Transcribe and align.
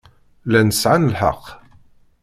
Llant 0.47 0.75
sɛant 0.81 1.11
lḥeqq. 1.13 1.45